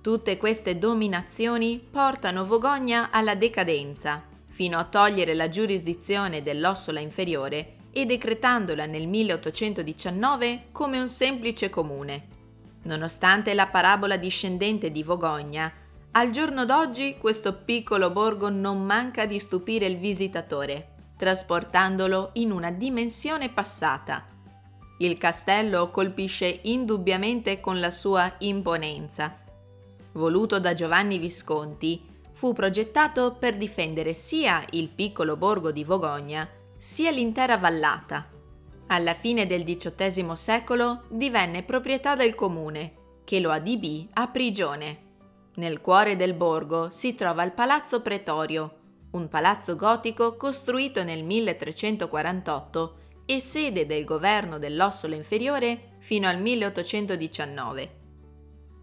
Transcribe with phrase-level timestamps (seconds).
[0.10, 8.08] Tutte queste dominazioni portano Vogogna alla decadenza, fino a togliere la giurisdizione dell'Ossola inferiore e
[8.08, 12.26] decretandola nel 1819 come un semplice comune.
[12.86, 15.72] Nonostante la parabola discendente di Vogogna,
[16.14, 22.72] al giorno d'oggi questo piccolo borgo non manca di stupire il visitatore, trasportandolo in una
[22.72, 24.26] dimensione passata.
[24.98, 29.44] Il castello colpisce indubbiamente con la sua imponenza,
[30.14, 37.11] voluto da Giovanni Visconti, fu progettato per difendere sia il piccolo borgo di Vogogna, sia
[37.11, 38.30] l'intera vallata.
[38.87, 42.93] Alla fine del XVIII secolo divenne proprietà del comune,
[43.25, 45.08] che lo adibì a prigione.
[45.55, 48.77] Nel cuore del borgo si trova il Palazzo Pretorio,
[49.11, 52.95] un palazzo gotico costruito nel 1348
[53.26, 57.98] e sede del governo dell'Ossola Inferiore fino al 1819.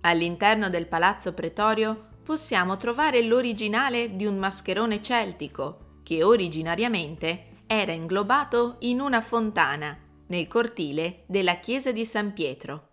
[0.07, 8.77] All'interno del palazzo pretorio possiamo trovare l'originale di un mascherone celtico che originariamente era inglobato
[8.81, 12.89] in una fontana nel cortile della chiesa di San Pietro.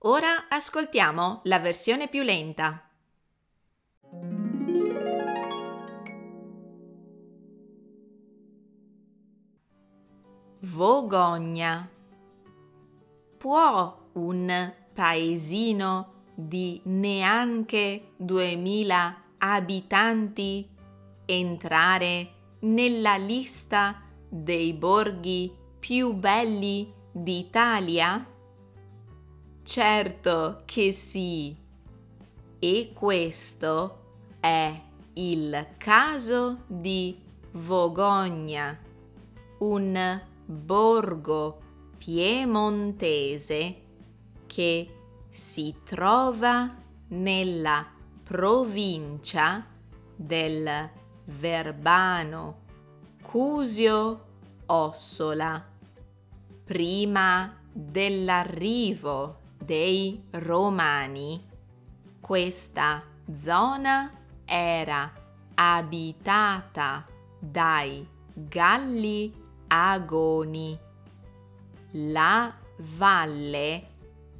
[0.00, 2.86] Ora ascoltiamo la versione più lenta.
[10.60, 11.88] Vogogna.
[13.38, 20.68] Può un paesino di neanche 2000 abitanti
[21.24, 28.26] entrare nella lista dei borghi più belli d'Italia?
[29.62, 31.56] Certo che sì.
[32.58, 34.00] E questo
[34.38, 34.82] è
[35.14, 37.18] il caso di
[37.52, 38.78] Vogogna,
[39.60, 41.60] un borgo
[41.96, 43.88] piemontese
[44.50, 44.92] che
[45.30, 46.74] si trova
[47.08, 47.86] nella
[48.24, 49.64] provincia
[50.16, 50.90] del
[51.24, 52.58] Verbano
[53.22, 54.24] Cusio
[54.66, 55.64] Ossola
[56.64, 61.46] prima dell'arrivo dei Romani
[62.30, 64.12] questa zona
[64.44, 65.12] era
[65.54, 67.04] abitata
[67.38, 69.34] dai Galli
[69.66, 70.78] Agoni.
[71.92, 72.54] La
[72.96, 73.86] valle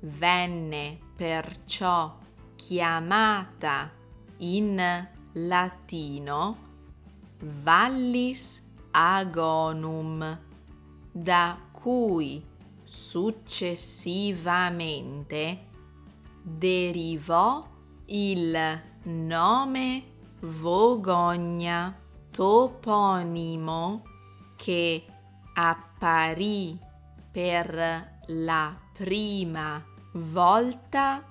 [0.00, 2.18] venne perciò
[2.56, 3.92] chiamata
[4.38, 6.56] in latino
[7.40, 10.38] Vallis Agonum,
[11.12, 12.42] da cui
[12.84, 15.66] successivamente
[16.42, 17.66] derivò
[18.06, 20.02] il nome
[20.40, 21.96] Vogogna,
[22.30, 24.02] toponimo
[24.56, 25.04] che
[25.54, 26.76] apparì
[27.30, 31.22] per la prima volta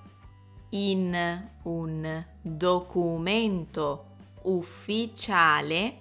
[0.70, 4.06] in un documento
[4.42, 5.98] ufficiale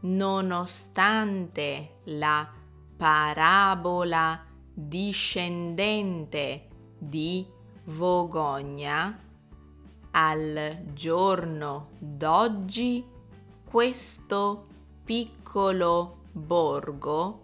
[0.03, 2.49] Nonostante la
[2.97, 6.70] parabola discendente
[7.01, 7.45] di
[7.85, 9.19] Vogogna,
[10.13, 13.05] al giorno d'oggi
[13.65, 14.67] questo
[15.03, 17.43] piccolo borgo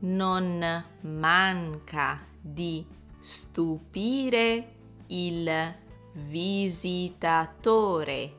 [0.00, 2.84] non manca di
[3.20, 4.74] stupire
[5.06, 5.74] il
[6.12, 8.34] visitatore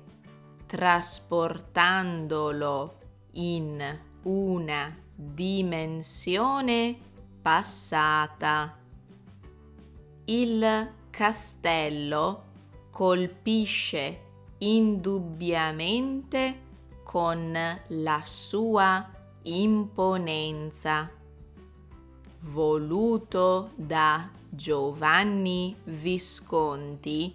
[0.65, 2.97] trasportandolo
[3.33, 6.97] in una dimensione
[7.41, 8.78] passata.
[10.31, 12.43] Il castello
[12.91, 14.19] colpisce
[14.59, 16.59] indubbiamente
[17.01, 19.09] con la sua
[19.41, 21.09] imponenza.
[22.41, 27.33] Voluto da Giovanni Visconti,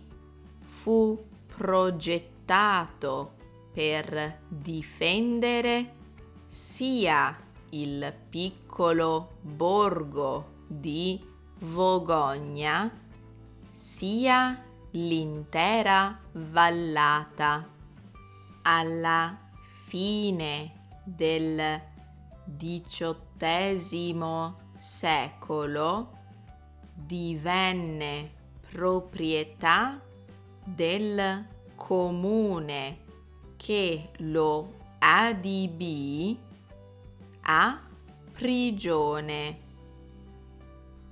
[0.65, 3.33] fu progettato
[3.73, 5.95] per difendere
[6.47, 7.37] sia
[7.71, 12.91] il piccolo borgo di Vogogna,
[13.71, 17.69] sia l'intera vallata.
[18.63, 19.37] Alla
[19.87, 20.73] fine
[21.05, 21.81] del
[22.57, 26.13] XVIII secolo
[26.95, 28.33] divenne
[28.71, 30.01] proprietà
[30.65, 32.99] del comune
[33.57, 36.39] che lo adibì
[37.43, 37.81] a
[38.33, 39.64] prigione.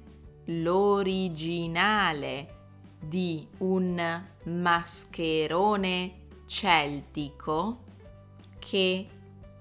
[0.45, 2.53] l'originale
[3.01, 7.83] di un mascherone celtico
[8.59, 9.09] che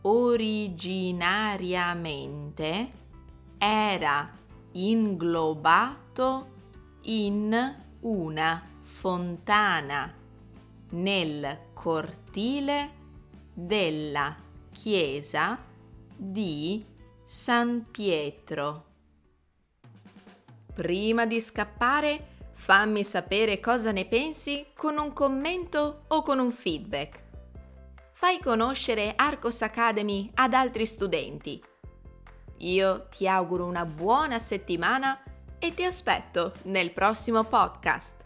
[0.02, 2.92] originariamente
[3.58, 4.30] era
[4.74, 6.52] inglobato
[7.04, 10.14] in una fontana
[10.90, 12.92] nel cortile
[13.54, 14.36] della
[14.72, 15.58] chiesa
[16.16, 16.86] di
[17.24, 18.86] San Pietro.
[20.74, 27.22] Prima di scappare, fammi sapere cosa ne pensi con un commento o con un feedback.
[28.14, 31.62] Fai conoscere Arcos Academy ad altri studenti.
[32.60, 35.22] Io ti auguro una buona settimana
[35.60, 38.23] e ti aspetto nel prossimo podcast.